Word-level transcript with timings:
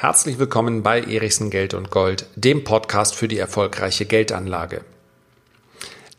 Herzlich 0.00 0.38
willkommen 0.38 0.82
bei 0.82 1.00
Erichsen 1.00 1.50
Geld 1.50 1.74
und 1.74 1.90
Gold, 1.90 2.26
dem 2.36 2.64
Podcast 2.64 3.14
für 3.14 3.28
die 3.28 3.38
erfolgreiche 3.38 4.06
Geldanlage. 4.06 4.84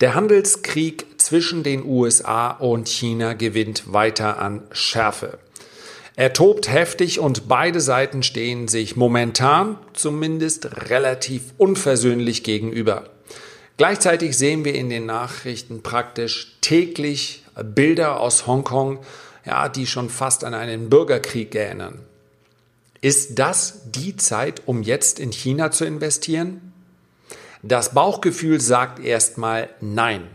Der 0.02 0.16
Handelskrieg 0.16 1.06
zwischen 1.18 1.64
den 1.64 1.86
USA 1.86 2.52
und 2.52 2.88
China 2.88 3.34
gewinnt 3.34 3.92
weiter 3.92 4.40
an 4.40 4.64
Schärfe. 4.72 5.40
Er 6.16 6.34
tobt 6.34 6.70
heftig 6.70 7.20
und 7.20 7.48
beide 7.48 7.80
Seiten 7.80 8.21
stehen 8.21 8.68
sich 8.68 8.96
momentan 8.96 9.78
zumindest 9.94 10.89
relativ 10.89 11.54
unversöhnlich 11.57 12.44
gegenüber. 12.44 13.10
Gleichzeitig 13.78 14.38
sehen 14.38 14.66
wir 14.66 14.76
in 14.76 14.89
den 14.89 15.05
Nachrichten 15.05 15.84
praktisch 15.84 16.57
täglich 16.60 17.44
Bilder 17.64 18.20
aus 18.20 18.46
Hongkong, 18.46 19.00
ja, 19.50 19.68
die 19.68 19.88
schon 19.88 20.11
fast 20.11 20.43
an 20.43 20.54
einen 20.54 20.89
Bürgerkrieg 20.91 21.55
erinnern. 21.55 22.05
Ist 23.01 23.39
das 23.39 23.79
die 23.86 24.15
Zeit, 24.15 24.61
um 24.68 24.83
jetzt 24.83 25.19
in 25.19 25.32
China 25.32 25.71
zu 25.71 25.86
investieren? 25.86 26.71
Das 27.64 27.96
Bauchgefühl 27.96 28.61
sagt 28.61 29.00
erstmal 29.00 29.69
nein. 29.82 30.27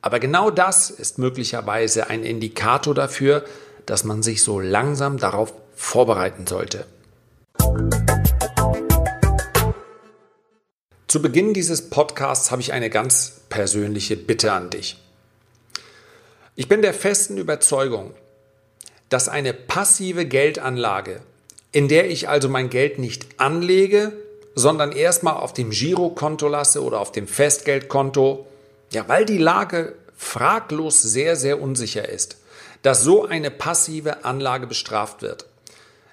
Aber 0.00 0.18
genau 0.18 0.50
das 0.50 0.88
ist 0.88 1.18
möglicherweise 1.18 2.08
ein 2.08 2.24
Indikator 2.24 2.94
dafür, 2.94 3.44
dass 3.84 4.04
man 4.04 4.22
sich 4.22 4.42
so 4.42 4.60
langsam 4.60 5.18
darauf 5.18 5.52
vorbereiten 5.74 6.46
sollte. 6.46 6.86
Zu 11.06 11.20
Beginn 11.20 11.52
dieses 11.52 11.90
Podcasts 11.90 12.50
habe 12.50 12.62
ich 12.62 12.72
eine 12.72 12.88
ganz 12.88 13.42
persönliche 13.50 14.16
Bitte 14.16 14.52
an 14.52 14.70
dich. 14.70 14.96
Ich 16.56 16.66
bin 16.66 16.82
der 16.82 16.94
festen 16.94 17.38
Überzeugung, 17.38 18.14
dass 19.08 19.28
eine 19.28 19.52
passive 19.52 20.26
Geldanlage 20.26 21.20
in 21.72 21.88
der 21.88 22.10
ich 22.10 22.28
also 22.28 22.48
mein 22.48 22.70
Geld 22.70 22.98
nicht 22.98 23.26
anlege, 23.36 24.12
sondern 24.54 24.92
erstmal 24.92 25.34
auf 25.34 25.52
dem 25.52 25.70
Girokonto 25.70 26.48
lasse 26.48 26.82
oder 26.82 27.00
auf 27.00 27.12
dem 27.12 27.28
Festgeldkonto, 27.28 28.46
ja, 28.90 29.06
weil 29.08 29.24
die 29.24 29.38
Lage 29.38 29.94
fraglos 30.16 31.02
sehr, 31.02 31.36
sehr 31.36 31.60
unsicher 31.60 32.08
ist, 32.08 32.38
dass 32.82 33.02
so 33.02 33.26
eine 33.26 33.50
passive 33.50 34.24
Anlage 34.24 34.66
bestraft 34.66 35.22
wird. 35.22 35.46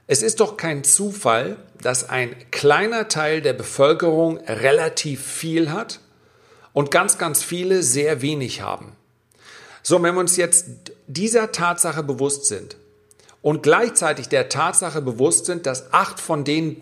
Es 0.08 0.22
ist 0.22 0.40
doch 0.40 0.58
kein 0.58 0.84
Zufall, 0.84 1.58
dass 1.82 2.08
ein 2.10 2.36
kleiner 2.52 3.08
Teil 3.08 3.42
der 3.42 3.54
Bevölkerung 3.54 4.38
relativ 4.46 5.26
viel 5.26 5.72
hat 5.72 6.00
und 6.74 6.92
ganz, 6.92 7.18
ganz 7.18 7.42
viele 7.42 7.82
sehr 7.82 8.22
wenig 8.22 8.62
haben. 8.62 8.92
So, 9.82 10.04
wenn 10.04 10.14
wir 10.14 10.20
uns 10.20 10.38
jetzt 10.38 10.68
dieser 11.08 11.52
Tatsache 11.52 12.04
bewusst 12.04 12.46
sind, 12.46 12.76
und 13.46 13.62
gleichzeitig 13.62 14.28
der 14.28 14.50
Tatsache 14.50 15.04
bewusst 15.04 15.46
sind, 15.46 15.68
dass 15.68 15.94
acht 15.94 16.20
von 16.20 16.44
den 16.44 16.78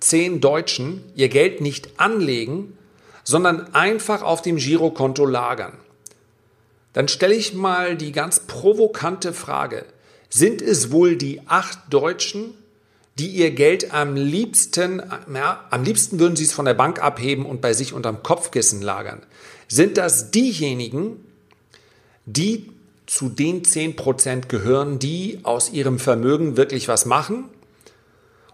zehn 0.00 0.40
Deutschen 0.40 1.04
ihr 1.14 1.28
Geld 1.28 1.60
nicht 1.60 2.00
anlegen, 2.00 2.78
sondern 3.24 3.74
einfach 3.74 4.22
auf 4.22 4.40
dem 4.40 4.56
Girokonto 4.56 5.26
lagern. 5.26 5.74
Dann 6.94 7.08
stelle 7.08 7.34
ich 7.34 7.52
mal 7.52 7.94
die 7.94 8.12
ganz 8.12 8.40
provokante 8.40 9.34
Frage, 9.34 9.84
sind 10.30 10.62
es 10.62 10.90
wohl 10.90 11.16
die 11.16 11.42
acht 11.46 11.78
Deutschen, 11.90 12.54
die 13.18 13.28
ihr 13.28 13.50
Geld 13.50 13.92
am 13.92 14.16
liebsten, 14.16 15.02
ja, 15.34 15.66
am 15.68 15.84
liebsten 15.84 16.18
würden 16.18 16.36
sie 16.36 16.44
es 16.44 16.54
von 16.54 16.64
der 16.64 16.72
Bank 16.72 17.02
abheben 17.02 17.44
und 17.44 17.60
bei 17.60 17.74
sich 17.74 17.92
unterm 17.92 18.22
Kopfkissen 18.22 18.80
lagern? 18.80 19.20
Sind 19.68 19.98
das 19.98 20.30
diejenigen, 20.30 21.22
die 22.24 22.72
zu 23.08 23.30
den 23.30 23.62
10% 23.62 24.48
gehören, 24.48 24.98
die 24.98 25.40
aus 25.42 25.72
ihrem 25.72 25.98
Vermögen 25.98 26.56
wirklich 26.58 26.88
was 26.88 27.06
machen? 27.06 27.44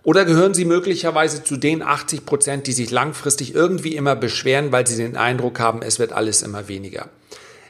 Oder 0.04 0.24
gehören 0.24 0.54
sie 0.54 0.64
möglicherweise 0.64 1.42
zu 1.42 1.56
den 1.56 1.82
80% 1.82 2.58
die 2.58 2.72
sich 2.72 2.90
langfristig 2.90 3.54
irgendwie 3.54 3.96
immer 3.96 4.14
beschweren, 4.14 4.70
weil 4.70 4.86
sie 4.86 4.96
den 4.96 5.16
Eindruck 5.16 5.58
haben, 5.58 5.82
es 5.82 5.98
wird 5.98 6.12
alles 6.12 6.42
immer 6.42 6.68
weniger? 6.68 7.08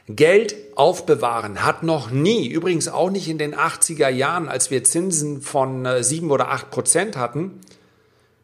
Geld 0.07 0.55
aufbewahren 0.75 1.65
hat 1.65 1.81
noch 1.81 2.11
nie, 2.11 2.47
übrigens 2.47 2.87
auch 2.87 3.09
nicht 3.09 3.27
in 3.27 3.39
den 3.39 3.55
80er 3.55 4.09
Jahren, 4.09 4.47
als 4.47 4.69
wir 4.69 4.83
Zinsen 4.83 5.41
von 5.41 5.87
7 5.99 6.29
äh, 6.29 6.31
oder 6.31 6.51
8% 6.51 7.15
hatten, 7.15 7.61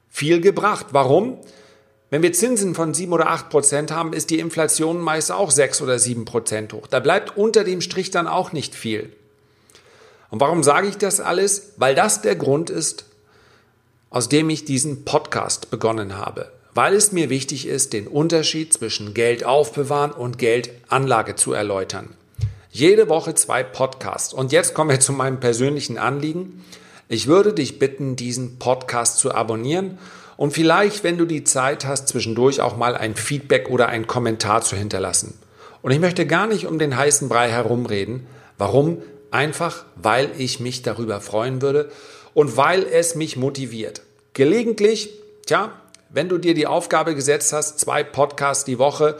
viel 0.09 0.41
gebracht. 0.41 0.87
Warum? 0.91 1.37
Wenn 2.11 2.23
wir 2.23 2.33
Zinsen 2.33 2.75
von 2.75 2.93
7 2.93 3.13
oder 3.13 3.27
8 3.27 3.49
Prozent 3.49 3.89
haben, 3.89 4.11
ist 4.11 4.31
die 4.31 4.39
Inflation 4.39 4.99
meist 4.99 5.31
auch 5.31 5.49
6 5.49 5.81
oder 5.81 5.97
7 5.97 6.25
Prozent 6.25 6.73
hoch. 6.73 6.87
Da 6.87 6.99
bleibt 6.99 7.37
unter 7.37 7.63
dem 7.63 7.79
Strich 7.79 8.11
dann 8.11 8.27
auch 8.27 8.51
nicht 8.51 8.75
viel. 8.75 9.13
Und 10.29 10.41
warum 10.41 10.61
sage 10.61 10.89
ich 10.89 10.97
das 10.97 11.21
alles? 11.21 11.71
Weil 11.77 11.95
das 11.95 12.21
der 12.21 12.35
Grund 12.35 12.69
ist, 12.69 13.05
aus 14.09 14.27
dem 14.27 14.49
ich 14.49 14.65
diesen 14.65 15.05
Podcast 15.05 15.71
begonnen 15.71 16.17
habe. 16.17 16.51
Weil 16.73 16.95
es 16.95 17.13
mir 17.13 17.29
wichtig 17.29 17.65
ist, 17.65 17.93
den 17.93 18.07
Unterschied 18.07 18.73
zwischen 18.73 19.13
Geld 19.13 19.45
aufbewahren 19.45 20.11
und 20.11 20.37
Geldanlage 20.37 21.37
zu 21.37 21.53
erläutern. 21.53 22.09
Jede 22.71 23.07
Woche 23.07 23.35
zwei 23.35 23.63
Podcasts. 23.63 24.33
Und 24.33 24.51
jetzt 24.51 24.73
kommen 24.73 24.89
wir 24.89 24.99
zu 24.99 25.13
meinem 25.13 25.39
persönlichen 25.39 25.97
Anliegen. 25.97 26.65
Ich 27.07 27.27
würde 27.27 27.53
dich 27.53 27.79
bitten, 27.79 28.17
diesen 28.17 28.59
Podcast 28.59 29.17
zu 29.17 29.33
abonnieren 29.33 29.97
und 30.37 30.51
vielleicht, 30.51 31.03
wenn 31.03 31.17
du 31.17 31.25
die 31.25 31.43
Zeit 31.43 31.85
hast, 31.85 32.07
zwischendurch 32.07 32.61
auch 32.61 32.77
mal 32.77 32.95
ein 32.95 33.15
Feedback 33.15 33.69
oder 33.69 33.89
einen 33.89 34.07
Kommentar 34.07 34.61
zu 34.61 34.75
hinterlassen. 34.75 35.37
Und 35.81 35.91
ich 35.91 35.99
möchte 35.99 36.25
gar 36.27 36.47
nicht 36.47 36.65
um 36.67 36.79
den 36.79 36.95
heißen 36.95 37.29
Brei 37.29 37.49
herumreden. 37.49 38.27
Warum? 38.57 39.01
Einfach, 39.31 39.85
weil 39.95 40.29
ich 40.37 40.59
mich 40.59 40.81
darüber 40.81 41.21
freuen 41.21 41.61
würde 41.61 41.91
und 42.33 42.57
weil 42.57 42.83
es 42.83 43.15
mich 43.15 43.37
motiviert. 43.37 44.01
Gelegentlich, 44.33 45.09
tja, 45.45 45.71
wenn 46.09 46.29
du 46.29 46.37
dir 46.37 46.53
die 46.53 46.67
Aufgabe 46.67 47.15
gesetzt 47.15 47.53
hast, 47.53 47.79
zwei 47.79 48.03
Podcasts 48.03 48.65
die 48.65 48.79
Woche, 48.79 49.17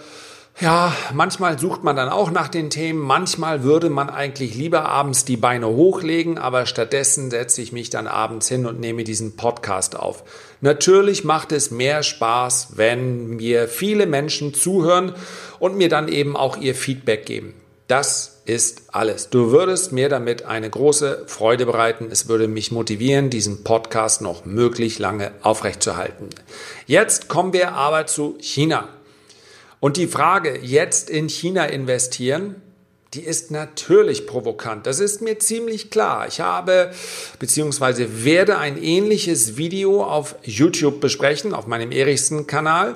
ja, 0.60 0.94
manchmal 1.14 1.58
sucht 1.58 1.84
man 1.84 1.96
dann 1.96 2.10
auch 2.10 2.30
nach 2.30 2.48
den 2.48 2.70
Themen, 2.70 3.00
manchmal 3.00 3.64
würde 3.64 3.90
man 3.90 4.10
eigentlich 4.10 4.54
lieber 4.54 4.86
abends 4.86 5.26
die 5.26 5.38
Beine 5.38 5.68
hochlegen, 5.68 6.38
aber 6.38 6.66
stattdessen 6.66 7.32
setze 7.32 7.62
ich 7.62 7.72
mich 7.72 7.90
dann 7.90 8.06
abends 8.06 8.48
hin 8.48 8.66
und 8.66 8.80
nehme 8.80 9.04
diesen 9.04 9.36
Podcast 9.36 9.96
auf. 9.96 10.24
Natürlich 10.60 11.24
macht 11.24 11.52
es 11.52 11.72
mehr 11.72 12.04
Spaß, 12.04 12.74
wenn 12.76 13.38
mir 13.38 13.68
viele 13.68 14.06
Menschen 14.06 14.54
zuhören 14.54 15.14
und 15.60 15.78
mir 15.78 15.90
dann 15.90 16.08
eben 16.08 16.36
auch 16.36 16.58
ihr 16.58 16.76
Feedback 16.76 17.26
geben. 17.26 17.56
Das 17.88 18.42
ist 18.46 18.84
alles. 18.94 19.30
Du 19.30 19.52
würdest 19.52 19.92
mir 19.92 20.08
damit 20.08 20.46
eine 20.46 20.70
große 20.70 21.24
Freude 21.28 21.66
bereiten. 21.66 22.08
Es 22.12 22.28
würde 22.28 22.48
mich 22.48 22.72
motivieren, 22.72 23.30
diesen 23.30 23.64
Podcast 23.64 24.22
noch 24.22 24.46
möglich 24.46 25.00
lange 25.00 25.32
aufrechtzuerhalten. 25.42 26.30
Jetzt 26.86 27.28
kommen 27.28 27.54
wir 27.54 27.74
aber 27.74 28.06
zu 28.06 28.38
China. 28.40 28.88
Und 29.82 29.98
die 29.98 30.08
Frage, 30.08 30.60
jetzt 30.62 31.10
in 31.10 31.28
China 31.28 31.66
investieren, 31.66 32.56
die 33.14 33.22
ist 33.24 33.52
natürlich 33.52 34.28
provokant. 34.28 34.86
Das 34.88 35.02
ist 35.02 35.22
mir 35.22 35.40
ziemlich 35.40 35.90
klar. 35.90 36.28
Ich 36.28 36.40
habe 36.40 36.94
bzw. 37.40 38.24
werde 38.24 38.58
ein 38.58 38.82
ähnliches 38.82 39.58
Video 39.58 40.06
auf 40.06 40.36
YouTube 40.44 41.02
besprechen, 41.02 41.54
auf 41.54 41.68
meinem 41.68 41.92
Erichsen-Kanal. 41.92 42.96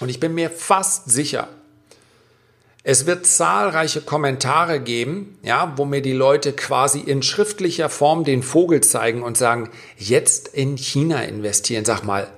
Und 0.00 0.08
ich 0.08 0.18
bin 0.18 0.34
mir 0.34 0.50
fast 0.50 1.08
sicher, 1.08 1.48
es 2.88 3.04
wird 3.04 3.26
zahlreiche 3.26 4.00
Kommentare 4.00 4.80
geben, 4.80 5.38
ja, 5.42 5.74
wo 5.76 5.84
mir 5.84 6.02
die 6.02 6.12
Leute 6.12 6.52
quasi 6.52 7.00
in 7.00 7.22
schriftlicher 7.22 7.88
Form 7.88 8.24
den 8.24 8.42
Vogel 8.42 8.80
zeigen 8.80 9.22
und 9.22 9.36
sagen, 9.36 9.70
jetzt 9.98 10.48
in 10.48 10.76
China 10.76 11.22
investieren. 11.22 11.84
Sag 11.84 12.02
mal, 12.04 12.28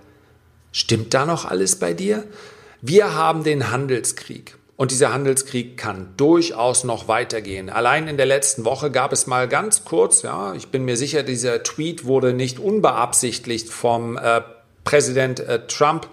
stimmt 0.72 1.15
da 1.15 1.25
noch 1.25 1.44
alles 1.44 1.77
bei 1.77 1.93
dir? 1.93 2.25
Wir 2.81 3.15
haben 3.15 3.43
den 3.43 3.71
Handelskrieg. 3.71 4.56
Und 4.77 4.93
dieser 4.93 5.12
Handelskrieg 5.12 5.77
kann 5.77 6.15
durchaus 6.16 6.84
noch 6.84 7.09
weitergehen. 7.09 7.69
Allein 7.69 8.06
in 8.06 8.16
der 8.16 8.27
letzten 8.27 8.65
Woche 8.65 8.93
gab 8.93 9.12
es 9.12 9.27
mal 9.27 9.49
ganz 9.49 9.84
kurz, 9.84 10.22
ja, 10.22 10.55
ich 10.55 10.69
bin 10.69 10.84
mir 10.84 10.97
sicher, 10.97 11.25
dieser 11.25 11.65
Tweet 11.65 12.04
wurde 12.04 12.33
nicht 12.33 12.60
unbeabsichtigt 12.60 13.69
vom 13.71 14.16
äh, 14.16 14.41
Präsident 14.84 15.41
äh, 15.41 15.66
Trump 15.66 16.07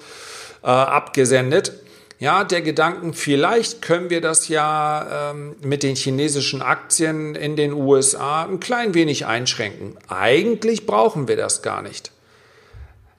äh, 0.63 0.67
abgesendet. 0.67 1.73
Ja, 2.17 2.43
der 2.43 2.63
Gedanken, 2.63 3.13
vielleicht 3.13 3.83
können 3.83 4.09
wir 4.09 4.21
das 4.21 4.47
ja 4.47 5.31
ähm, 5.31 5.55
mit 5.61 5.83
den 5.83 5.95
chinesischen 5.95 6.63
Aktien 6.63 7.35
in 7.35 7.55
den 7.55 7.73
USA 7.73 8.45
ein 8.45 8.59
klein 8.59 8.95
wenig 8.95 9.27
einschränken. 9.27 9.95
Eigentlich 10.07 10.87
brauchen 10.87 11.27
wir 11.27 11.37
das 11.37 11.61
gar 11.61 11.83
nicht. 11.83 12.14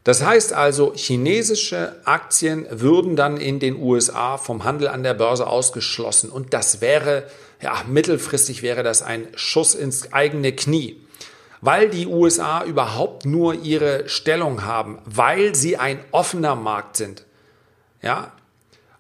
Das 0.07 0.25
heißt 0.25 0.53
also, 0.53 0.93
chinesische 0.95 1.97
Aktien 2.05 2.65
würden 2.71 3.17
dann 3.17 3.39
in 3.39 3.59
den 3.59 3.75
USA 3.75 4.39
vom 4.39 4.63
Handel 4.63 4.87
an 4.87 5.03
der 5.03 5.15
Börse 5.15 5.49
ausgeschlossen 5.49 6.31
und 6.31 6.55
das 6.55 6.81
wäre, 6.81 7.29
ja, 7.61 7.83
mittelfristig 7.89 8.63
wäre 8.63 8.85
das 8.85 9.03
ein 9.03 9.27
Schuss 9.35 9.75
ins 9.75 10.13
eigene 10.13 10.53
Knie. 10.53 11.01
Weil 11.61 11.91
die 11.91 12.07
USA 12.07 12.63
überhaupt 12.63 13.27
nur 13.27 13.55
ihre 13.55 14.09
Stellung 14.09 14.65
haben, 14.65 15.01
weil 15.07 15.57
sie 15.57 15.77
ein 15.77 15.99
offener 16.13 16.55
Markt 16.55 16.99
sind. 16.99 17.27
Ja? 18.01 18.31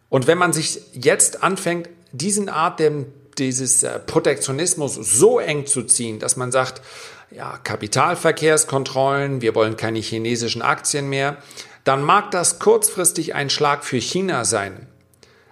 Und 0.08 0.26
wenn 0.26 0.38
man 0.38 0.52
sich 0.52 0.80
jetzt 0.92 1.44
anfängt, 1.44 1.88
diesen 2.10 2.48
Art 2.48 2.80
der, 2.80 3.04
dieses 3.38 3.84
äh, 3.84 4.00
Protektionismus 4.00 4.96
so 4.96 5.38
eng 5.38 5.66
zu 5.66 5.84
ziehen, 5.84 6.18
dass 6.18 6.34
man 6.34 6.50
sagt, 6.50 6.82
ja, 7.30 7.58
Kapitalverkehrskontrollen, 7.62 9.40
wir 9.40 9.54
wollen 9.54 9.76
keine 9.76 9.98
chinesischen 9.98 10.62
Aktien 10.62 11.08
mehr, 11.08 11.36
dann 11.84 12.02
mag 12.02 12.30
das 12.30 12.58
kurzfristig 12.58 13.34
ein 13.34 13.50
Schlag 13.50 13.84
für 13.84 13.98
China 13.98 14.44
sein. 14.44 14.88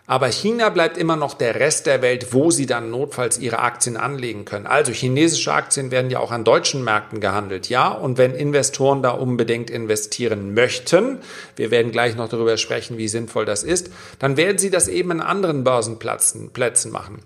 Aber 0.06 0.30
China 0.30 0.68
bleibt 0.68 0.98
immer 0.98 1.16
noch 1.16 1.32
der 1.32 1.54
Rest 1.54 1.86
der 1.86 2.02
Welt, 2.02 2.34
wo 2.34 2.50
sie 2.50 2.66
dann 2.66 2.90
notfalls 2.90 3.38
ihre 3.38 3.60
Aktien 3.60 3.96
anlegen 3.96 4.44
können. 4.44 4.66
Also 4.66 4.92
chinesische 4.92 5.50
Aktien 5.50 5.90
werden 5.90 6.10
ja 6.10 6.18
auch 6.18 6.30
an 6.30 6.44
deutschen 6.44 6.84
Märkten 6.84 7.20
gehandelt, 7.20 7.70
ja. 7.70 7.88
Und 7.88 8.18
wenn 8.18 8.34
Investoren 8.34 9.02
da 9.02 9.12
unbedingt 9.12 9.70
investieren 9.70 10.52
möchten, 10.52 11.20
wir 11.56 11.70
werden 11.70 11.90
gleich 11.90 12.16
noch 12.16 12.28
darüber 12.28 12.58
sprechen, 12.58 12.98
wie 12.98 13.08
sinnvoll 13.08 13.46
das 13.46 13.62
ist, 13.62 13.90
dann 14.18 14.36
werden 14.36 14.58
sie 14.58 14.70
das 14.70 14.88
eben 14.88 15.10
an 15.10 15.22
anderen 15.22 15.64
Börsenplätzen 15.64 16.52
Plätzen 16.52 16.92
machen. 16.92 17.22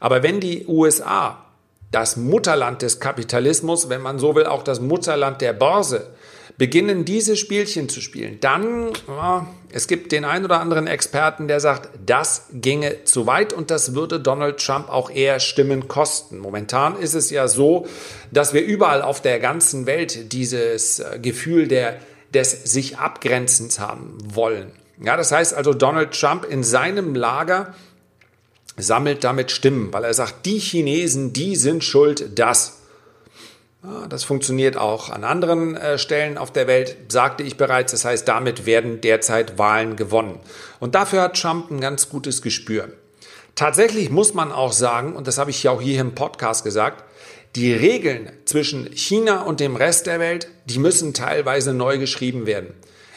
Aber 0.00 0.22
wenn 0.22 0.40
die 0.40 0.66
USA, 0.66 1.44
das 1.92 2.16
Mutterland 2.16 2.82
des 2.82 2.98
Kapitalismus, 2.98 3.88
wenn 3.88 4.00
man 4.00 4.18
so 4.18 4.34
will, 4.34 4.46
auch 4.46 4.64
das 4.64 4.80
Mutterland 4.80 5.40
der 5.40 5.52
Börse, 5.52 6.08
beginnen 6.58 7.04
diese 7.04 7.36
Spielchen 7.36 7.88
zu 7.88 8.00
spielen, 8.00 8.38
dann, 8.40 8.90
ja, 9.08 9.46
es 9.70 9.86
gibt 9.86 10.12
den 10.12 10.24
einen 10.24 10.44
oder 10.44 10.60
anderen 10.60 10.86
Experten, 10.86 11.48
der 11.48 11.60
sagt, 11.60 11.88
das 12.04 12.48
ginge 12.52 13.04
zu 13.04 13.26
weit 13.26 13.52
und 13.52 13.70
das 13.70 13.94
würde 13.94 14.20
Donald 14.20 14.58
Trump 14.58 14.88
auch 14.90 15.10
eher 15.10 15.40
Stimmen 15.40 15.88
kosten. 15.88 16.38
Momentan 16.38 16.98
ist 16.98 17.14
es 17.14 17.30
ja 17.30 17.48
so, 17.48 17.86
dass 18.30 18.52
wir 18.52 18.64
überall 18.64 19.02
auf 19.02 19.20
der 19.22 19.38
ganzen 19.38 19.86
Welt 19.86 20.32
dieses 20.32 20.98
äh, 20.98 21.18
Gefühl 21.20 21.68
der, 21.68 21.96
des 22.34 22.50
sich 22.64 22.98
Abgrenzens 22.98 23.80
haben 23.80 24.18
wollen. 24.22 24.72
Ja, 25.02 25.16
das 25.16 25.32
heißt 25.32 25.54
also, 25.54 25.72
Donald 25.72 26.12
Trump 26.12 26.44
in 26.44 26.62
seinem 26.62 27.14
Lager 27.14 27.74
sammelt 28.82 29.24
damit 29.24 29.50
Stimmen, 29.50 29.92
weil 29.92 30.04
er 30.04 30.14
sagt, 30.14 30.46
die 30.46 30.58
Chinesen, 30.58 31.32
die 31.32 31.56
sind 31.56 31.84
schuld, 31.84 32.38
dass 32.38 32.82
das 34.08 34.22
funktioniert 34.22 34.76
auch 34.76 35.10
an 35.10 35.24
anderen 35.24 35.76
äh, 35.76 35.98
Stellen 35.98 36.38
auf 36.38 36.52
der 36.52 36.68
Welt, 36.68 36.96
sagte 37.08 37.42
ich 37.42 37.56
bereits. 37.56 37.90
Das 37.90 38.04
heißt, 38.04 38.28
damit 38.28 38.64
werden 38.64 39.00
derzeit 39.00 39.58
Wahlen 39.58 39.96
gewonnen. 39.96 40.38
Und 40.78 40.94
dafür 40.94 41.22
hat 41.22 41.40
Trump 41.40 41.70
ein 41.70 41.80
ganz 41.80 42.08
gutes 42.08 42.42
Gespür. 42.42 42.90
Tatsächlich 43.56 44.08
muss 44.08 44.34
man 44.34 44.52
auch 44.52 44.72
sagen, 44.72 45.16
und 45.16 45.26
das 45.26 45.36
habe 45.36 45.50
ich 45.50 45.64
ja 45.64 45.72
auch 45.72 45.82
hier 45.82 46.00
im 46.00 46.14
Podcast 46.14 46.62
gesagt, 46.62 47.04
die 47.56 47.72
Regeln 47.72 48.30
zwischen 48.44 48.86
China 48.94 49.42
und 49.42 49.58
dem 49.58 49.74
Rest 49.74 50.06
der 50.06 50.20
Welt, 50.20 50.48
die 50.64 50.78
müssen 50.78 51.12
teilweise 51.12 51.74
neu 51.74 51.98
geschrieben 51.98 52.46
werden. 52.46 52.72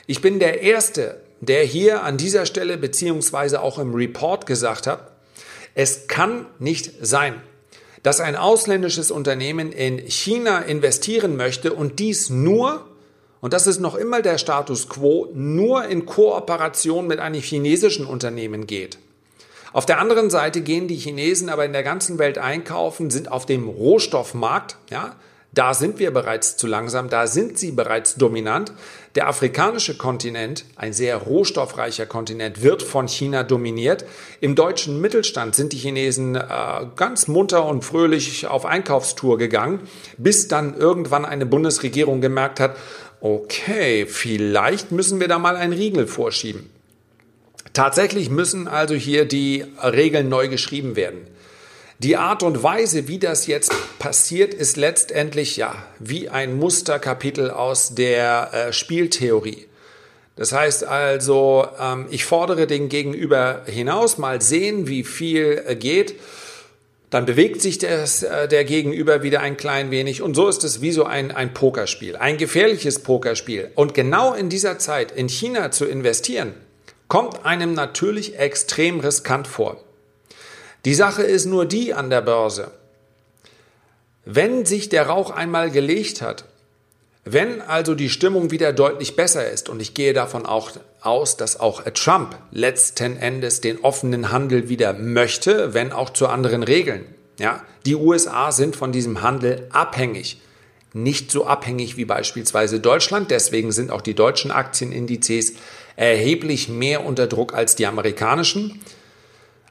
Ich 0.08 0.22
bin 0.22 0.40
der 0.40 0.62
Erste, 0.62 1.22
der 1.42 1.64
hier 1.64 2.04
an 2.04 2.18
dieser 2.18 2.46
Stelle 2.46 2.78
beziehungsweise 2.78 3.62
auch 3.62 3.78
im 3.78 3.94
Report 3.94 4.46
gesagt 4.46 4.88
hat, 4.88 5.12
es 5.76 6.08
kann 6.08 6.48
nicht 6.58 6.92
sein, 7.02 7.42
dass 8.02 8.20
ein 8.20 8.36
ausländisches 8.36 9.12
Unternehmen 9.12 9.72
in 9.72 10.00
China 10.00 10.60
investieren 10.60 11.36
möchte 11.36 11.74
und 11.74 12.00
dies 12.00 12.30
nur, 12.30 12.86
und 13.42 13.54
das 13.54 13.68
ist 13.68 13.80
noch 13.80 13.96
immer 13.96 14.22
der 14.22 14.38
Status 14.38 14.90
quo, 14.90 15.28
nur 15.34 15.86
in 15.86 16.06
Kooperation 16.06 17.08
mit 17.08 17.20
einem 17.20 17.42
chinesischen 17.42 18.06
Unternehmen 18.06 18.66
geht. 18.66 18.98
Auf 19.74 19.86
der 19.86 20.00
anderen 20.00 20.30
Seite 20.30 20.62
gehen 20.62 20.88
die 20.88 20.96
Chinesen 20.96 21.50
aber 21.50 21.66
in 21.66 21.74
der 21.74 21.84
ganzen 21.84 22.18
Welt 22.18 22.38
einkaufen, 22.38 23.10
sind 23.10 23.30
auf 23.30 23.46
dem 23.46 23.68
Rohstoffmarkt, 23.68 24.78
ja, 24.90 25.18
da 25.56 25.74
sind 25.74 26.00
wir 26.00 26.12
bereits 26.12 26.58
zu 26.58 26.68
langsam, 26.68 27.10
da 27.10 27.28
sind 27.28 27.58
sie 27.58 27.72
bereits 27.72 28.16
dominant. 28.16 28.74
Der 29.16 29.28
afrikanische 29.28 29.96
Kontinent, 29.96 30.66
ein 30.76 30.92
sehr 30.92 31.16
rohstoffreicher 31.16 32.06
Kontinent, 32.06 32.62
wird 32.62 32.84
von 32.84 33.08
China 33.08 33.44
dominiert. 33.44 34.04
Im 34.42 34.56
deutschen 34.56 35.00
Mittelstand 35.00 35.56
sind 35.56 35.72
die 35.72 35.78
Chinesen 35.78 36.36
äh, 36.36 36.42
ganz 36.98 37.30
munter 37.30 37.66
und 37.66 37.84
fröhlich 37.84 38.48
auf 38.48 38.66
Einkaufstour 38.66 39.38
gegangen, 39.38 39.80
bis 40.18 40.50
dann 40.50 40.76
irgendwann 40.76 41.24
eine 41.26 41.46
Bundesregierung 41.46 42.20
gemerkt 42.20 42.60
hat, 42.60 42.76
okay, 43.22 44.06
vielleicht 44.06 44.92
müssen 44.92 45.22
wir 45.22 45.30
da 45.30 45.40
mal 45.40 45.56
einen 45.56 45.74
Riegel 45.74 46.06
vorschieben. 46.06 46.70
Tatsächlich 47.72 48.30
müssen 48.30 48.68
also 48.68 48.94
hier 48.94 49.26
die 49.26 49.66
Regeln 49.82 50.28
neu 50.28 50.50
geschrieben 50.50 50.98
werden. 50.98 51.28
Die 52.00 52.18
Art 52.18 52.44
und 52.44 52.62
Weise, 52.62 53.08
wie 53.08 53.20
das 53.20 53.48
jetzt 53.48 53.72
passiert, 54.00 54.54
ist 54.54 54.76
letztendlich 54.76 55.56
ja 55.56 55.74
wie 56.00 56.28
ein 56.28 56.58
Musterkapitel 56.58 57.50
aus 57.50 57.96
der 57.96 58.50
äh, 58.54 58.74
Spieltheorie. 58.74 59.68
Das 60.36 60.52
heißt 60.52 60.84
also, 60.84 61.66
ähm, 61.80 62.08
ich 62.10 62.26
fordere 62.26 62.68
den 62.68 62.90
Gegenüber 62.90 63.62
hinaus, 63.66 64.18
mal 64.18 64.42
sehen, 64.42 64.88
wie 64.90 65.06
viel 65.06 65.64
äh, 65.66 65.78
geht. 65.78 66.16
Dann 67.12 67.26
bewegt 67.26 67.62
sich 67.62 67.78
des, 67.78 68.24
äh, 68.24 68.50
der 68.50 68.66
Gegenüber 68.66 69.24
wieder 69.24 69.40
ein 69.40 69.56
klein 69.56 69.90
wenig. 69.90 70.22
Und 70.22 70.36
so 70.36 70.50
ist 70.50 70.66
es 70.66 70.82
wie 70.82 70.92
so 70.92 71.06
ein, 71.06 71.32
ein 71.32 71.54
Pokerspiel, 71.54 72.18
ein 72.18 72.36
gefährliches 72.36 73.00
Pokerspiel. 73.00 73.72
Und 73.76 73.94
genau 73.94 74.34
in 74.34 74.50
dieser 74.50 74.80
Zeit 74.80 75.14
in 75.14 75.30
China 75.30 75.72
zu 75.72 75.86
investieren, 75.86 76.56
kommt 77.08 77.46
einem 77.46 77.74
natürlich 77.74 78.38
extrem 78.38 79.00
riskant 79.00 79.48
vor. 79.48 79.85
Die 80.86 80.94
Sache 80.94 81.24
ist 81.24 81.46
nur 81.46 81.66
die 81.66 81.94
an 81.94 82.10
der 82.10 82.22
Börse. 82.22 82.72
Wenn 84.24 84.66
sich 84.66 84.90
der 84.90 85.08
Rauch 85.08 85.32
einmal 85.32 85.72
gelegt 85.72 86.22
hat, 86.22 86.46
wenn 87.24 87.60
also 87.60 87.96
die 87.96 88.10
Stimmung 88.10 88.52
wieder 88.52 88.72
deutlich 88.72 89.16
besser 89.16 89.50
ist, 89.50 89.68
und 89.68 89.82
ich 89.82 89.96
gehe 89.96 90.14
davon 90.14 90.46
auch 90.46 90.70
aus, 91.02 91.38
dass 91.38 91.60
auch 91.60 91.82
Trump 91.96 92.38
letzten 92.52 93.18
Endes 93.18 93.62
den 93.62 93.80
offenen 93.80 94.32
Handel 94.32 94.70
wieder 94.70 94.94
möchte, 94.94 95.74
wenn 95.74 95.92
auch 95.92 96.12
zu 96.12 96.28
anderen 96.28 96.62
Regeln. 96.62 97.04
Ja, 97.40 97.64
die 97.88 97.96
USA 97.96 98.52
sind 98.52 98.76
von 98.76 98.92
diesem 98.92 99.24
Handel 99.24 99.68
abhängig. 99.72 100.40
Nicht 100.94 101.32
so 101.32 101.48
abhängig 101.48 101.98
wie 101.98 102.06
beispielsweise 102.06 102.80
Deutschland. 102.80 103.32
Deswegen 103.32 103.72
sind 103.72 103.92
auch 103.92 104.02
die 104.02 104.14
deutschen 104.14 104.52
Aktienindizes 104.52 105.54
erheblich 105.96 106.70
mehr 106.70 107.04
unter 107.06 107.26
Druck 107.26 107.56
als 107.56 107.76
die 107.76 107.88
amerikanischen. 107.88 108.82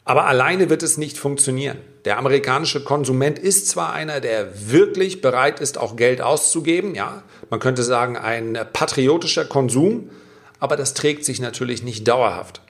Aber 0.05 0.27
alleine 0.27 0.69
wird 0.69 0.83
es 0.83 0.99
nicht 0.99 1.17
funktionieren. 1.17 1.79
Der 2.05 2.19
amerikanische 2.19 2.85
Konsument 2.85 3.39
ist 3.39 3.69
zwar 3.69 3.95
einer, 3.95 4.21
der 4.21 4.71
wirklich 4.71 5.23
bereit 5.23 5.61
ist, 5.61 5.79
auch 5.79 5.97
Geld 5.97 6.21
auszugeben, 6.21 6.95
ja, 6.95 7.23
man 7.49 7.61
könnte 7.61 7.83
sagen 7.83 8.17
ein 8.17 8.59
patriotischer 8.73 9.47
Konsum, 9.47 10.11
aber 10.61 10.77
das 10.77 10.93
trägt 10.93 11.25
sich 11.25 11.41
natürlich 11.41 11.83
nicht 11.83 12.07
dauerhaft. 12.07 12.61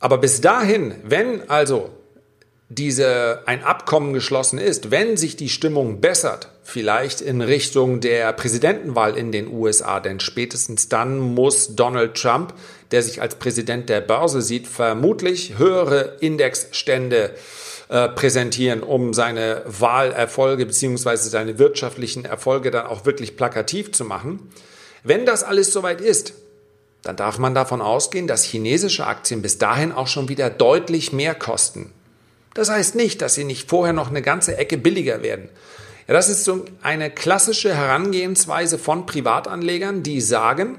Aber 0.00 0.18
bis 0.18 0.40
dahin, 0.40 0.94
wenn 1.04 1.48
also 1.50 1.90
diese, 2.68 3.42
ein 3.46 3.62
Abkommen 3.62 4.12
geschlossen 4.12 4.58
ist, 4.58 4.90
wenn 4.90 5.16
sich 5.16 5.36
die 5.36 5.48
Stimmung 5.48 6.00
bessert, 6.00 6.48
vielleicht 6.64 7.20
in 7.20 7.40
Richtung 7.40 8.00
der 8.00 8.32
Präsidentenwahl 8.32 9.16
in 9.16 9.30
den 9.30 9.46
USA, 9.48 10.00
denn 10.00 10.18
spätestens 10.18 10.88
dann 10.88 11.18
muss 11.18 11.76
Donald 11.76 12.16
Trump, 12.16 12.54
der 12.90 13.02
sich 13.02 13.22
als 13.22 13.36
Präsident 13.36 13.88
der 13.88 14.00
Börse 14.00 14.42
sieht, 14.42 14.66
vermutlich 14.66 15.58
höhere 15.58 16.16
Indexstände 16.18 17.30
äh, 17.88 18.08
präsentieren, 18.08 18.82
um 18.82 19.14
seine 19.14 19.62
Wahlerfolge 19.64 20.66
beziehungsweise 20.66 21.28
seine 21.28 21.60
wirtschaftlichen 21.60 22.24
Erfolge 22.24 22.72
dann 22.72 22.86
auch 22.86 23.06
wirklich 23.06 23.36
plakativ 23.36 23.92
zu 23.92 24.04
machen. 24.04 24.50
Wenn 25.04 25.24
das 25.24 25.44
alles 25.44 25.72
soweit 25.72 26.00
ist, 26.00 26.34
dann 27.02 27.14
darf 27.14 27.38
man 27.38 27.54
davon 27.54 27.80
ausgehen, 27.80 28.26
dass 28.26 28.42
chinesische 28.42 29.06
Aktien 29.06 29.40
bis 29.40 29.58
dahin 29.58 29.92
auch 29.92 30.08
schon 30.08 30.28
wieder 30.28 30.50
deutlich 30.50 31.12
mehr 31.12 31.36
kosten. 31.36 31.92
Das 32.56 32.70
heißt 32.70 32.94
nicht, 32.94 33.20
dass 33.20 33.34
sie 33.34 33.44
nicht 33.44 33.68
vorher 33.68 33.92
noch 33.92 34.08
eine 34.08 34.22
ganze 34.22 34.56
Ecke 34.56 34.78
billiger 34.78 35.22
werden. 35.22 35.50
Ja, 36.08 36.14
das 36.14 36.30
ist 36.30 36.44
so 36.44 36.64
eine 36.80 37.10
klassische 37.10 37.74
Herangehensweise 37.74 38.78
von 38.78 39.04
Privatanlegern, 39.04 40.02
die 40.02 40.22
sagen, 40.22 40.78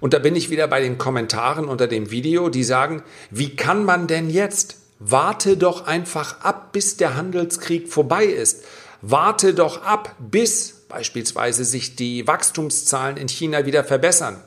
und 0.00 0.14
da 0.14 0.18
bin 0.18 0.34
ich 0.34 0.50
wieder 0.50 0.66
bei 0.66 0.80
den 0.80 0.98
Kommentaren 0.98 1.66
unter 1.66 1.86
dem 1.86 2.10
Video, 2.10 2.48
die 2.48 2.64
sagen, 2.64 3.04
wie 3.30 3.54
kann 3.54 3.84
man 3.84 4.08
denn 4.08 4.30
jetzt? 4.30 4.78
Warte 4.98 5.56
doch 5.56 5.86
einfach 5.86 6.40
ab, 6.40 6.72
bis 6.72 6.96
der 6.96 7.14
Handelskrieg 7.14 7.88
vorbei 7.88 8.24
ist. 8.24 8.64
Warte 9.00 9.54
doch 9.54 9.82
ab, 9.84 10.16
bis 10.18 10.74
beispielsweise 10.88 11.64
sich 11.64 11.94
die 11.94 12.26
Wachstumszahlen 12.26 13.16
in 13.16 13.28
China 13.28 13.64
wieder 13.64 13.84
verbessern. 13.84 14.42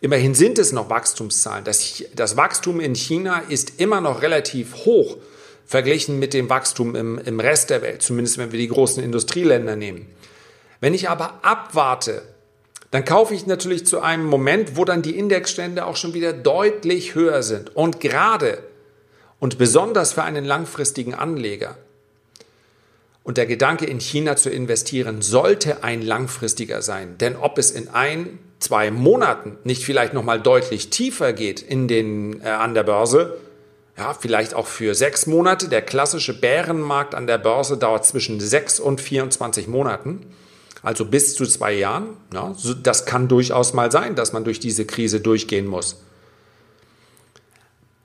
Immerhin 0.00 0.36
sind 0.36 0.60
es 0.60 0.70
noch 0.70 0.90
Wachstumszahlen. 0.90 1.64
Das, 1.64 2.04
das 2.14 2.36
Wachstum 2.36 2.78
in 2.78 2.94
China 2.94 3.42
ist 3.48 3.80
immer 3.80 4.00
noch 4.00 4.22
relativ 4.22 4.76
hoch 4.84 5.16
verglichen 5.66 6.18
mit 6.18 6.34
dem 6.34 6.48
Wachstum 6.50 6.94
im, 6.94 7.18
im 7.18 7.40
Rest 7.40 7.70
der 7.70 7.82
Welt, 7.82 8.02
zumindest 8.02 8.38
wenn 8.38 8.52
wir 8.52 8.58
die 8.58 8.68
großen 8.68 9.02
Industrieländer 9.02 9.76
nehmen. 9.76 10.06
Wenn 10.80 10.94
ich 10.94 11.08
aber 11.08 11.40
abwarte, 11.42 12.22
dann 12.90 13.04
kaufe 13.04 13.34
ich 13.34 13.46
natürlich 13.46 13.86
zu 13.86 14.00
einem 14.00 14.26
Moment, 14.26 14.76
wo 14.76 14.84
dann 14.84 15.02
die 15.02 15.18
Indexstände 15.18 15.86
auch 15.86 15.96
schon 15.96 16.14
wieder 16.14 16.32
deutlich 16.32 17.14
höher 17.14 17.42
sind. 17.42 17.74
Und 17.74 18.00
gerade 18.00 18.62
und 19.40 19.58
besonders 19.58 20.12
für 20.12 20.22
einen 20.22 20.44
langfristigen 20.44 21.14
Anleger 21.14 21.76
und 23.24 23.38
der 23.38 23.46
Gedanke, 23.46 23.86
in 23.86 23.98
China 24.00 24.36
zu 24.36 24.50
investieren, 24.50 25.22
sollte 25.22 25.82
ein 25.82 26.02
langfristiger 26.02 26.82
sein. 26.82 27.16
Denn 27.18 27.36
ob 27.36 27.58
es 27.58 27.70
in 27.70 27.88
ein, 27.88 28.38
zwei 28.58 28.90
Monaten 28.90 29.56
nicht 29.64 29.82
vielleicht 29.82 30.12
nochmal 30.12 30.40
deutlich 30.40 30.90
tiefer 30.90 31.32
geht 31.32 31.62
in 31.62 31.88
den, 31.88 32.42
äh, 32.42 32.48
an 32.48 32.74
der 32.74 32.84
Börse, 32.84 33.38
ja, 33.96 34.12
vielleicht 34.12 34.54
auch 34.54 34.66
für 34.66 34.94
sechs 34.94 35.26
Monate. 35.26 35.68
Der 35.68 35.82
klassische 35.82 36.38
Bärenmarkt 36.38 37.14
an 37.14 37.26
der 37.26 37.38
Börse 37.38 37.76
dauert 37.76 38.04
zwischen 38.04 38.40
sechs 38.40 38.80
und 38.80 39.00
24 39.00 39.68
Monaten, 39.68 40.26
also 40.82 41.04
bis 41.04 41.34
zu 41.34 41.46
zwei 41.46 41.72
Jahren. 41.72 42.16
Ja, 42.32 42.54
das 42.82 43.06
kann 43.06 43.28
durchaus 43.28 43.72
mal 43.72 43.92
sein, 43.92 44.16
dass 44.16 44.32
man 44.32 44.44
durch 44.44 44.58
diese 44.58 44.84
Krise 44.84 45.20
durchgehen 45.20 45.66
muss. 45.66 46.02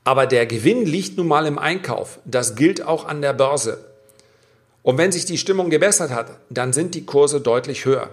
Aber 0.03 0.27
der 0.27 0.45
Gewinn 0.45 0.85
liegt 0.85 1.17
nun 1.17 1.27
mal 1.27 1.45
im 1.45 1.59
Einkauf. 1.59 2.19
Das 2.25 2.55
gilt 2.55 2.83
auch 2.83 3.05
an 3.05 3.21
der 3.21 3.33
Börse. 3.33 3.85
Und 4.81 4.97
wenn 4.97 5.11
sich 5.11 5.25
die 5.25 5.37
Stimmung 5.37 5.69
gebessert 5.69 6.11
hat, 6.11 6.39
dann 6.49 6.71
sind 6.71 6.95
die 6.95 7.05
Kurse 7.05 7.41
deutlich 7.41 7.85
höher. 7.85 8.09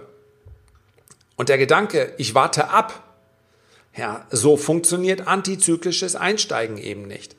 Und 1.37 1.49
der 1.49 1.57
Gedanke, 1.57 2.13
ich 2.17 2.35
warte 2.35 2.69
ab, 2.69 3.03
ja, 3.95 4.25
so 4.29 4.57
funktioniert 4.57 5.27
antizyklisches 5.27 6.15
Einsteigen 6.15 6.77
eben 6.77 7.03
nicht. 7.03 7.36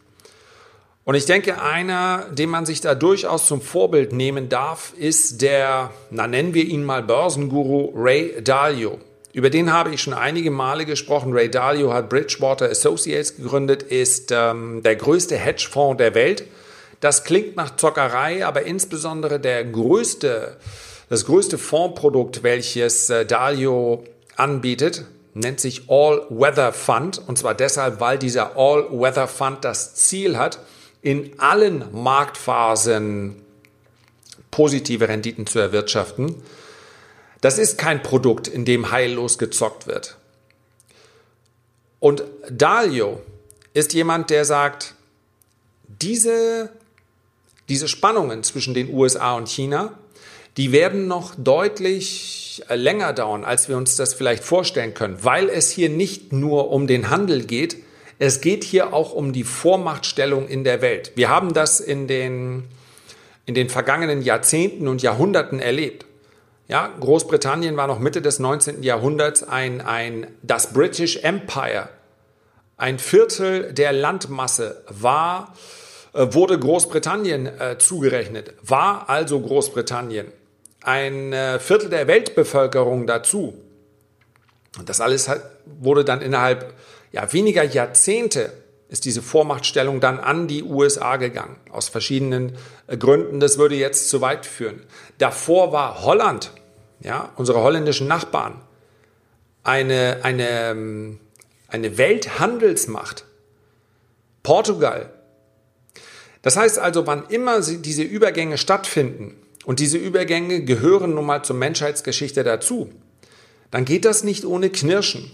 Und 1.09 1.15
ich 1.15 1.25
denke, 1.25 1.63
einer, 1.63 2.27
den 2.33 2.51
man 2.51 2.67
sich 2.67 2.83
da 2.83 2.95
durchaus 2.95 3.47
zum 3.47 3.63
Vorbild 3.63 4.13
nehmen 4.13 4.51
darf, 4.51 4.93
ist 4.95 5.41
der, 5.41 5.91
na 6.11 6.27
nennen 6.27 6.53
wir 6.53 6.65
ihn 6.65 6.85
mal 6.85 7.03
Börsenguru 7.03 7.95
Ray 7.95 8.43
Dalio. 8.43 8.99
Über 9.33 9.49
den 9.49 9.73
habe 9.73 9.95
ich 9.95 10.03
schon 10.03 10.13
einige 10.13 10.51
Male 10.51 10.85
gesprochen. 10.85 11.33
Ray 11.33 11.51
Dalio 11.51 11.95
hat 11.95 12.11
Bridgewater 12.11 12.69
Associates 12.69 13.39
gegründet, 13.39 13.85
ist 13.85 14.33
ähm, 14.33 14.83
der 14.83 14.97
größte 14.97 15.39
Hedgefonds 15.39 15.97
der 15.97 16.15
Welt. 16.15 16.45
Das 17.01 17.25
klingt 17.25 17.57
nach 17.57 17.77
Zockerei, 17.77 18.45
aber 18.45 18.65
insbesondere 18.65 19.41
der 19.41 19.65
größte, 19.65 20.59
das 21.09 21.25
größte 21.25 21.57
Fondsprodukt, 21.57 22.43
welches 22.43 23.09
äh, 23.09 23.25
Dalio 23.25 24.05
anbietet, 24.37 25.07
nennt 25.33 25.59
sich 25.59 25.89
All-Weather 25.89 26.75
Fund. 26.75 27.23
Und 27.27 27.39
zwar 27.39 27.55
deshalb, 27.55 27.99
weil 27.99 28.19
dieser 28.19 28.59
All-Weather 28.59 29.27
Fund 29.27 29.65
das 29.65 29.95
Ziel 29.95 30.37
hat, 30.37 30.59
in 31.03 31.39
allen 31.39 31.85
Marktphasen 31.93 33.37
positive 34.51 35.09
Renditen 35.09 35.47
zu 35.47 35.59
erwirtschaften. 35.59 36.35
Das 37.41 37.59
ist 37.59 37.79
kein 37.79 38.03
Produkt, 38.03 38.49
in 38.49 38.65
dem 38.65 38.91
heillos 38.91 39.39
gezockt 39.39 39.87
wird. 39.87 40.17
Und 42.01 42.25
Dalio 42.51 43.21
ist 43.75 43.93
jemand, 43.93 44.31
der 44.31 44.45
sagt, 44.45 44.95
diese, 45.87 46.71
diese 47.69 47.89
Spannungen 47.89 48.43
zwischen 48.43 48.75
den 48.75 48.93
USA 48.93 49.35
und 49.35 49.49
China, 49.49 49.99
die 50.57 50.73
werden 50.73 51.07
noch 51.07 51.35
deutlich 51.37 52.65
länger 52.69 53.13
dauern, 53.13 53.45
als 53.45 53.69
wir 53.69 53.77
uns 53.77 53.95
das 53.97 54.15
vielleicht 54.15 54.43
vorstellen 54.43 54.95
können, 54.95 55.23
weil 55.23 55.49
es 55.49 55.71
hier 55.71 55.89
nicht 55.89 56.33
nur 56.33 56.71
um 56.71 56.87
den 56.87 57.11
Handel 57.11 57.45
geht, 57.45 57.77
es 58.19 58.41
geht 58.41 58.65
hier 58.65 58.93
auch 58.93 59.13
um 59.13 59.33
die 59.33 59.45
Vormachtstellung 59.45 60.49
in 60.49 60.65
der 60.65 60.83
Welt. 60.83 61.13
Wir 61.15 61.29
haben 61.29 61.55
das 61.55 61.81
in 61.81 62.09
den, 62.09 62.65
in 63.47 63.55
den 63.55 63.69
vergangenen 63.69 64.23
Jahrzehnten 64.23 64.89
und 64.89 65.03
Jahrhunderten 65.03 65.61
erlebt. 65.61 66.05
Ja, 66.67 66.93
Großbritannien 67.01 67.77
war 67.77 67.87
noch 67.87 67.99
Mitte 67.99 68.21
des 68.21 68.41
19. 68.41 68.83
Jahrhunderts 68.83 69.43
ein, 69.43 69.81
ein, 69.81 70.27
das 70.43 70.73
British 70.73 71.17
Empire. 71.19 71.89
Ein 72.77 72.99
Viertel 72.99 73.73
der 73.73 73.93
Landmasse 73.93 74.85
war, 74.89 75.55
äh, 76.13 76.27
wurde 76.31 76.59
Großbritannien 76.59 77.47
äh, 77.47 77.79
zugerechnet, 77.79 78.53
war 78.63 79.09
also 79.09 79.41
Großbritannien. 79.41 80.27
Ein 80.83 81.33
äh, 81.33 81.59
Viertel 81.59 81.89
der 81.89 82.07
Weltbevölkerung 82.07 83.07
dazu. 83.07 83.55
Und 84.79 84.89
das 84.89 85.01
alles 85.01 85.29
hat, 85.29 85.43
wurde 85.65 86.05
dann 86.05 86.21
innerhalb 86.21 86.75
ja, 87.13 87.33
weniger 87.33 87.63
Jahrzehnte 87.63 88.53
ist 88.89 89.05
diese 89.05 89.23
Vormachtstellung 89.23 90.01
dann 90.01 90.19
an 90.19 90.49
die 90.49 90.63
USA 90.63 91.17
gegangen. 91.17 91.57
Aus 91.71 91.89
verschiedenen 91.89 92.57
äh, 92.87 92.97
Gründen. 92.97 93.41
Das 93.41 93.59
würde 93.59 93.75
jetzt 93.75 94.09
zu 94.09 94.21
weit 94.21 94.47
führen. 94.47 94.83
Davor 95.19 95.73
war 95.73 96.03
Holland, 96.03 96.53
ja, 97.01 97.33
unsere 97.37 97.63
holländischen 97.63 98.07
Nachbarn, 98.07 98.61
eine, 99.63 100.21
eine, 100.23 100.49
ähm, 100.49 101.21
eine 101.69 101.99
Welthandelsmacht. 101.99 103.25
Portugal. 104.43 105.13
Das 106.43 106.57
heißt 106.57 106.79
also, 106.79 107.07
wann 107.07 107.27
immer 107.29 107.61
diese 107.61 108.03
Übergänge 108.03 108.57
stattfinden, 108.57 109.37
und 109.69 109.81
diese 109.81 109.99
Übergänge 109.99 110.65
gehören 110.65 111.13
nun 111.13 111.27
mal 111.27 111.43
zur 111.43 111.55
Menschheitsgeschichte 111.55 112.43
dazu, 112.43 112.91
dann 113.71 113.85
geht 113.85 114.07
das 114.07 114.25
nicht 114.25 114.47
ohne 114.47 114.71
Knirschen. 114.71 115.31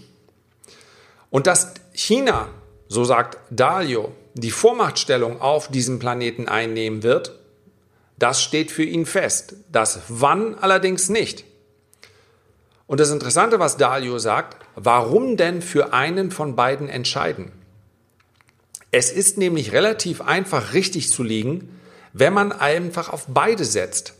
Und 1.29 1.47
dass 1.47 1.73
China, 1.93 2.49
so 2.87 3.03
sagt 3.03 3.37
Dalio, 3.49 4.11
die 4.33 4.51
Vormachtstellung 4.51 5.41
auf 5.41 5.69
diesem 5.69 5.99
Planeten 5.99 6.47
einnehmen 6.47 7.03
wird, 7.03 7.39
das 8.17 8.41
steht 8.41 8.71
für 8.71 8.83
ihn 8.83 9.05
fest. 9.05 9.55
Das 9.71 10.01
wann 10.07 10.55
allerdings 10.55 11.09
nicht. 11.09 11.45
Und 12.87 12.99
das 12.99 13.11
Interessante, 13.11 13.59
was 13.59 13.77
Dalio 13.77 14.19
sagt, 14.19 14.57
warum 14.75 15.37
denn 15.37 15.61
für 15.61 15.93
einen 15.93 16.31
von 16.31 16.55
beiden 16.55 16.87
entscheiden? 16.87 17.51
Es 18.91 19.11
ist 19.11 19.37
nämlich 19.37 19.73
relativ 19.73 20.21
einfach 20.21 20.73
richtig 20.73 21.11
zu 21.11 21.23
liegen, 21.23 21.79
wenn 22.13 22.33
man 22.33 22.51
einfach 22.51 23.09
auf 23.09 23.25
beide 23.27 23.65
setzt. 23.65 24.13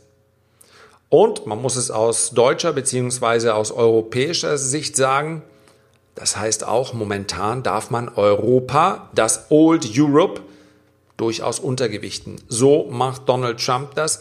Und 1.08 1.46
man 1.46 1.62
muss 1.62 1.76
es 1.76 1.90
aus 1.90 2.32
deutscher 2.32 2.72
bzw. 2.72 3.50
aus 3.50 3.70
europäischer 3.70 4.58
Sicht 4.58 4.96
sagen, 4.96 5.42
das 6.16 6.36
heißt 6.36 6.66
auch, 6.66 6.94
momentan 6.94 7.62
darf 7.62 7.90
man 7.90 8.08
Europa, 8.08 9.10
das 9.14 9.46
Old 9.50 9.86
Europe, 9.96 10.40
durchaus 11.16 11.60
untergewichten. 11.60 12.40
So 12.48 12.88
macht 12.90 13.28
Donald 13.28 13.64
Trump 13.64 13.94
das. 13.94 14.18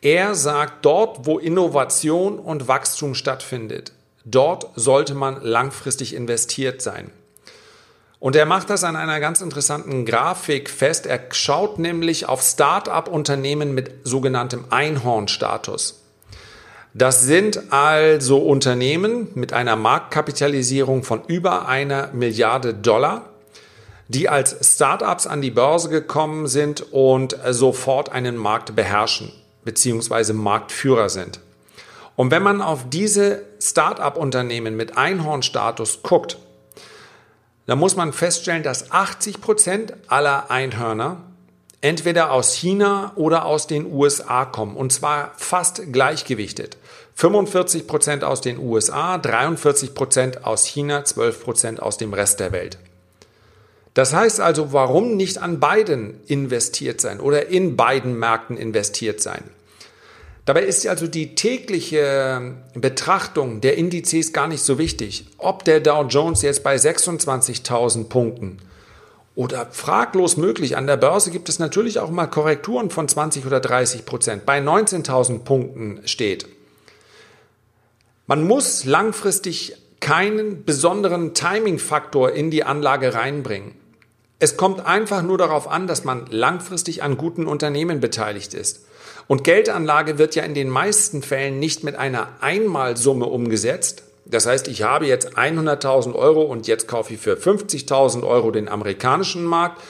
Er 0.00 0.34
sagt, 0.34 0.84
dort, 0.84 1.26
wo 1.26 1.38
Innovation 1.38 2.38
und 2.38 2.68
Wachstum 2.68 3.14
stattfindet, 3.14 3.92
dort 4.24 4.68
sollte 4.74 5.14
man 5.14 5.40
langfristig 5.42 6.14
investiert 6.14 6.82
sein. 6.82 7.10
Und 8.20 8.36
er 8.36 8.46
macht 8.46 8.70
das 8.70 8.84
an 8.84 8.96
einer 8.96 9.20
ganz 9.20 9.42
interessanten 9.42 10.06
Grafik 10.06 10.70
fest. 10.70 11.04
Er 11.04 11.20
schaut 11.30 11.78
nämlich 11.78 12.26
auf 12.26 12.40
Start-up-Unternehmen 12.42 13.74
mit 13.74 13.90
sogenanntem 14.04 14.64
Einhornstatus. 14.70 16.03
Das 16.96 17.22
sind 17.22 17.72
also 17.72 18.38
Unternehmen 18.38 19.26
mit 19.34 19.52
einer 19.52 19.74
Marktkapitalisierung 19.74 21.02
von 21.02 21.24
über 21.26 21.66
einer 21.66 22.10
Milliarde 22.12 22.72
Dollar, 22.72 23.30
die 24.06 24.28
als 24.28 24.74
Startups 24.74 25.26
an 25.26 25.42
die 25.42 25.50
Börse 25.50 25.88
gekommen 25.88 26.46
sind 26.46 26.92
und 26.92 27.36
sofort 27.50 28.12
einen 28.12 28.36
Markt 28.36 28.76
beherrschen 28.76 29.32
bzw. 29.64 30.34
Marktführer 30.34 31.08
sind. 31.08 31.40
Und 32.14 32.30
wenn 32.30 32.44
man 32.44 32.62
auf 32.62 32.88
diese 32.88 33.42
Start-up-Unternehmen 33.60 34.76
mit 34.76 34.96
Einhornstatus 34.96 36.04
guckt, 36.04 36.38
dann 37.66 37.80
muss 37.80 37.96
man 37.96 38.12
feststellen, 38.12 38.62
dass 38.62 38.92
80 38.92 39.40
Prozent 39.40 39.94
aller 40.06 40.48
Einhörner 40.48 41.22
entweder 41.84 42.32
aus 42.32 42.54
China 42.54 43.12
oder 43.14 43.44
aus 43.44 43.66
den 43.66 43.92
USA 43.92 44.46
kommen. 44.46 44.74
Und 44.74 44.90
zwar 44.90 45.32
fast 45.36 45.92
gleichgewichtet. 45.92 46.78
45 47.14 47.86
Prozent 47.86 48.24
aus 48.24 48.40
den 48.40 48.58
USA, 48.58 49.18
43 49.18 49.92
Prozent 49.92 50.46
aus 50.46 50.64
China, 50.64 51.04
12 51.04 51.44
Prozent 51.44 51.82
aus 51.82 51.98
dem 51.98 52.14
Rest 52.14 52.40
der 52.40 52.52
Welt. 52.52 52.78
Das 53.92 54.14
heißt 54.14 54.40
also, 54.40 54.72
warum 54.72 55.16
nicht 55.16 55.38
an 55.38 55.60
beiden 55.60 56.20
investiert 56.26 57.02
sein 57.02 57.20
oder 57.20 57.48
in 57.48 57.76
beiden 57.76 58.18
Märkten 58.18 58.56
investiert 58.56 59.20
sein? 59.20 59.44
Dabei 60.46 60.62
ist 60.62 60.86
also 60.86 61.06
die 61.06 61.34
tägliche 61.34 62.54
Betrachtung 62.74 63.60
der 63.60 63.76
Indizes 63.76 64.32
gar 64.32 64.48
nicht 64.48 64.62
so 64.62 64.78
wichtig. 64.78 65.26
Ob 65.36 65.64
der 65.64 65.80
Dow 65.80 66.06
Jones 66.08 66.40
jetzt 66.40 66.64
bei 66.64 66.76
26.000 66.76 68.04
Punkten 68.08 68.58
oder 69.34 69.66
fraglos 69.70 70.36
möglich. 70.36 70.76
An 70.76 70.86
der 70.86 70.96
Börse 70.96 71.30
gibt 71.30 71.48
es 71.48 71.58
natürlich 71.58 71.98
auch 71.98 72.10
mal 72.10 72.26
Korrekturen 72.26 72.90
von 72.90 73.08
20 73.08 73.46
oder 73.46 73.60
30 73.60 74.04
Prozent. 74.06 74.46
Bei 74.46 74.60
19.000 74.60 75.40
Punkten 75.40 76.00
steht. 76.04 76.46
Man 78.26 78.46
muss 78.46 78.84
langfristig 78.84 79.76
keinen 80.00 80.64
besonderen 80.64 81.34
Timing-Faktor 81.34 82.32
in 82.32 82.50
die 82.50 82.64
Anlage 82.64 83.14
reinbringen. 83.14 83.72
Es 84.38 84.56
kommt 84.56 84.84
einfach 84.84 85.22
nur 85.22 85.38
darauf 85.38 85.68
an, 85.68 85.86
dass 85.86 86.04
man 86.04 86.26
langfristig 86.30 87.02
an 87.02 87.16
guten 87.16 87.46
Unternehmen 87.46 88.00
beteiligt 88.00 88.54
ist. 88.54 88.86
Und 89.26 89.44
Geldanlage 89.44 90.18
wird 90.18 90.34
ja 90.34 90.42
in 90.42 90.54
den 90.54 90.68
meisten 90.68 91.22
Fällen 91.22 91.58
nicht 91.58 91.82
mit 91.84 91.96
einer 91.96 92.28
Einmalsumme 92.40 93.26
umgesetzt, 93.26 94.02
das 94.26 94.46
heißt, 94.46 94.68
ich 94.68 94.82
habe 94.82 95.06
jetzt 95.06 95.36
100.000 95.36 96.14
Euro 96.14 96.42
und 96.42 96.66
jetzt 96.66 96.88
kaufe 96.88 97.14
ich 97.14 97.20
für 97.20 97.34
50.000 97.34 98.26
Euro 98.26 98.50
den 98.50 98.68
amerikanischen 98.68 99.44
Markt 99.44 99.82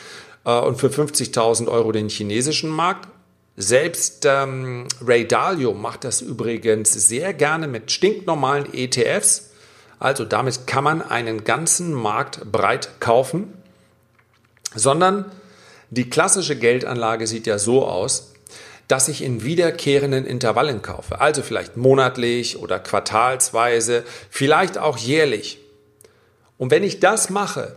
äh, 0.45 0.59
und 0.59 0.77
für 0.79 0.89
50.000 0.89 1.69
Euro 1.69 1.93
den 1.93 2.09
chinesischen 2.09 2.71
Markt. 2.71 3.09
Selbst 3.57 4.25
ähm, 4.27 4.89
Ray 5.05 5.29
Dalio 5.29 5.75
macht 5.75 6.03
das 6.03 6.21
übrigens 6.21 6.93
sehr 6.93 7.33
gerne 7.33 7.69
mit 7.69 7.93
stinknormalen 7.93 8.75
ETFs. 8.75 9.51
Also 10.01 10.25
damit 10.25 10.67
kann 10.67 10.83
man 10.83 11.03
einen 11.03 11.45
ganzen 11.45 11.93
Markt 11.93 12.51
breit 12.51 13.01
kaufen, 13.01 13.53
sondern 14.75 15.27
Die 15.91 16.11
klassische 16.11 16.57
Geldanlage 16.57 17.29
sieht 17.29 17.47
ja 17.47 17.57
so 17.57 17.87
aus, 17.87 18.34
dass 18.89 19.09
ich 19.09 19.23
in 19.23 19.43
wiederkehrenden 19.43 20.27
Intervallen 20.27 20.83
kaufe, 20.83 21.21
also 21.21 21.43
vielleicht 21.43 21.77
monatlich 21.77 22.59
oder 22.59 22.79
quartalsweise, 22.79 24.05
vielleicht 24.31 24.79
auch 24.79 24.99
jährlich. 24.99 25.59
Und 26.59 26.71
wenn 26.71 26.83
ich 26.83 27.01
das 27.01 27.31
mache 27.31 27.77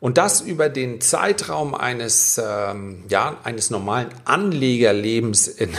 und 0.00 0.18
das 0.18 0.40
über 0.40 0.68
den 0.68 1.00
Zeitraum 1.00 1.74
eines, 1.74 2.40
ähm, 2.42 3.04
ja, 3.08 3.38
eines 3.44 3.70
normalen 3.70 4.08
Anlegerlebens 4.24 5.48
in, 5.48 5.70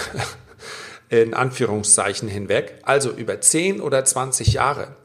in 1.09 1.33
Anführungszeichen 1.33 2.27
hinweg, 2.27 2.75
also 2.83 3.11
über 3.11 3.39
10 3.39 3.81
oder 3.81 4.03
20 4.03 4.53
Jahre, 4.53 4.95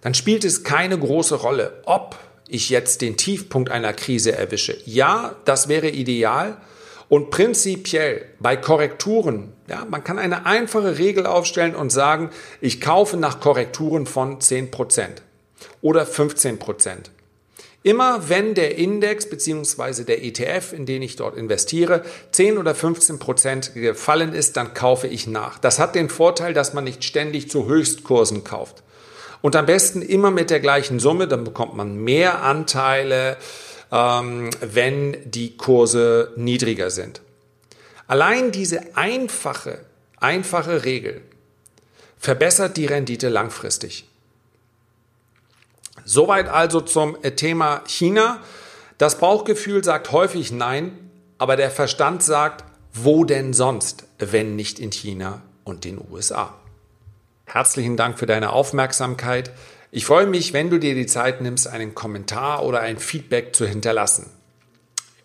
dann 0.00 0.14
spielt 0.14 0.44
es 0.44 0.62
keine 0.62 0.98
große 0.98 1.34
Rolle, 1.34 1.82
ob 1.84 2.16
ich 2.48 2.70
jetzt 2.70 3.02
den 3.02 3.16
Tiefpunkt 3.16 3.70
einer 3.70 3.92
Krise 3.92 4.32
erwische. 4.32 4.76
Ja, 4.86 5.36
das 5.44 5.68
wäre 5.68 5.88
ideal. 5.88 6.56
Und 7.08 7.30
prinzipiell 7.30 8.26
bei 8.38 8.56
Korrekturen, 8.56 9.52
ja, 9.68 9.86
man 9.88 10.04
kann 10.04 10.18
eine 10.18 10.44
einfache 10.44 10.98
Regel 10.98 11.26
aufstellen 11.26 11.74
und 11.74 11.90
sagen, 11.90 12.30
ich 12.60 12.80
kaufe 12.80 13.16
nach 13.16 13.40
Korrekturen 13.40 14.06
von 14.06 14.40
10% 14.40 15.06
oder 15.80 16.02
15%. 16.04 17.10
Immer 17.82 18.28
wenn 18.28 18.54
der 18.54 18.76
Index 18.76 19.30
bzw. 19.30 20.04
der 20.04 20.22
ETF, 20.22 20.72
in 20.72 20.84
den 20.84 21.00
ich 21.00 21.16
dort 21.16 21.36
investiere, 21.36 22.02
10 22.32 22.58
oder 22.58 22.74
15 22.74 23.18
Prozent 23.18 23.72
gefallen 23.74 24.34
ist, 24.34 24.56
dann 24.56 24.74
kaufe 24.74 25.06
ich 25.06 25.26
nach. 25.26 25.58
Das 25.58 25.78
hat 25.78 25.94
den 25.94 26.10
Vorteil, 26.10 26.52
dass 26.52 26.74
man 26.74 26.84
nicht 26.84 27.04
ständig 27.04 27.48
zu 27.48 27.66
Höchstkursen 27.66 28.44
kauft. 28.44 28.82
Und 29.40 29.54
am 29.54 29.66
besten 29.66 30.02
immer 30.02 30.30
mit 30.32 30.50
der 30.50 30.60
gleichen 30.60 30.98
Summe, 30.98 31.28
dann 31.28 31.44
bekommt 31.44 31.76
man 31.76 31.96
mehr 31.96 32.42
Anteile, 32.42 33.36
ähm, 33.90 34.50
wenn 34.60 35.16
die 35.30 35.56
Kurse 35.56 36.32
niedriger 36.36 36.90
sind. 36.90 37.20
Allein 38.06 38.52
diese 38.52 38.96
einfache, 38.96 39.80
einfache 40.18 40.84
Regel 40.84 41.22
verbessert 42.18 42.76
die 42.76 42.86
Rendite 42.86 43.28
langfristig. 43.28 44.08
Soweit 46.04 46.48
also 46.48 46.80
zum 46.80 47.16
Thema 47.36 47.82
China. 47.86 48.40
Das 48.96 49.18
Bauchgefühl 49.18 49.84
sagt 49.84 50.10
häufig 50.10 50.50
Nein, 50.50 51.10
aber 51.36 51.56
der 51.56 51.70
Verstand 51.70 52.22
sagt, 52.22 52.64
wo 52.94 53.24
denn 53.24 53.52
sonst, 53.52 54.04
wenn 54.18 54.56
nicht 54.56 54.78
in 54.78 54.90
China 54.90 55.42
und 55.64 55.84
den 55.84 56.00
USA. 56.10 56.54
Herzlichen 57.44 57.96
Dank 57.96 58.18
für 58.18 58.26
deine 58.26 58.52
Aufmerksamkeit. 58.52 59.52
Ich 59.90 60.04
freue 60.04 60.26
mich, 60.26 60.52
wenn 60.52 60.68
du 60.68 60.78
dir 60.78 60.94
die 60.94 61.06
Zeit 61.06 61.40
nimmst, 61.40 61.66
einen 61.66 61.94
Kommentar 61.94 62.62
oder 62.64 62.80
ein 62.80 62.98
Feedback 62.98 63.56
zu 63.56 63.66
hinterlassen. 63.66 64.30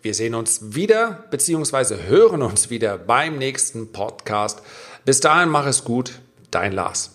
Wir 0.00 0.14
sehen 0.14 0.34
uns 0.34 0.74
wieder 0.74 1.24
bzw. 1.30 1.96
hören 2.06 2.40
uns 2.40 2.70
wieder 2.70 2.96
beim 2.96 3.36
nächsten 3.36 3.92
Podcast. 3.92 4.62
Bis 5.04 5.20
dahin 5.20 5.50
mach 5.50 5.66
es 5.66 5.84
gut, 5.84 6.20
dein 6.50 6.72
Lars. 6.72 7.10